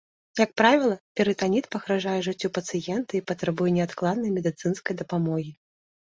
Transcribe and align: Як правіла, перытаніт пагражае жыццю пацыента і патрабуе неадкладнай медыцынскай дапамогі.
Як 0.39 0.51
правіла, 0.59 0.93
перытаніт 1.19 1.65
пагражае 1.75 2.15
жыццю 2.27 2.49
пацыента 2.57 3.11
і 3.19 3.21
патрабуе 3.31 3.67
неадкладнай 3.75 4.31
медыцынскай 4.39 4.97
дапамогі. 5.03 5.53